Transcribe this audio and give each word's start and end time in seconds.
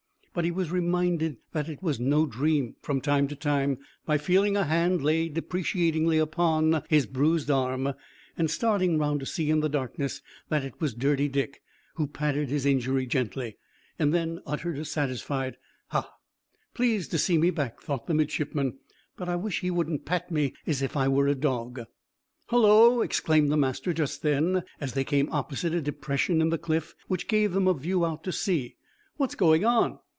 But 0.33 0.45
he 0.45 0.51
was 0.51 0.71
reminded 0.71 1.39
that 1.51 1.67
it 1.67 1.83
was 1.83 1.99
no 1.99 2.25
dream, 2.25 2.77
from 2.81 3.01
time 3.01 3.27
to 3.27 3.35
time, 3.35 3.79
by 4.05 4.17
feeling 4.17 4.55
a 4.55 4.63
hand 4.63 5.03
laid 5.03 5.33
deprecatingly 5.33 6.17
upon 6.19 6.83
his 6.87 7.05
bruised 7.05 7.51
arm, 7.51 7.91
and 8.37 8.49
starting 8.49 8.97
round 8.97 9.19
to 9.19 9.25
see 9.25 9.49
in 9.49 9.59
the 9.59 9.67
darkness 9.67 10.21
that 10.47 10.63
it 10.63 10.79
was 10.79 10.93
Dirty 10.93 11.27
Dick, 11.27 11.61
who 11.95 12.07
patted 12.07 12.47
his 12.47 12.65
injury 12.65 13.05
gently, 13.05 13.57
and 13.99 14.13
then 14.13 14.39
uttered 14.45 14.79
a 14.79 14.85
satisfied 14.85 15.57
"Hah!" 15.87 16.09
"Pleased 16.73 17.11
to 17.11 17.17
see 17.17 17.37
me 17.37 17.49
back," 17.49 17.81
thought 17.81 18.07
the 18.07 18.13
midshipman, 18.13 18.77
"but 19.17 19.27
I 19.27 19.35
wish 19.35 19.59
he 19.59 19.69
wouldn't 19.69 20.05
pat 20.05 20.31
me 20.31 20.53
as 20.65 20.81
if 20.81 20.95
I 20.95 21.09
were 21.09 21.27
a 21.27 21.35
dog." 21.35 21.81
"Hullo!" 22.47 23.01
exclaimed 23.01 23.51
the 23.51 23.57
master 23.57 23.91
just 23.91 24.21
then, 24.21 24.63
as 24.79 24.93
they 24.93 25.03
came 25.03 25.27
opposite 25.29 25.73
a 25.73 25.81
depression 25.81 26.39
in 26.41 26.51
the 26.51 26.57
cliff 26.57 26.95
which 27.09 27.27
gave 27.27 27.51
them 27.51 27.67
a 27.67 27.73
view 27.73 28.05
out 28.05 28.23
to 28.23 28.31
sea. 28.31 28.77
"What's 29.17 29.35
going 29.35 29.65
on? 29.65 29.99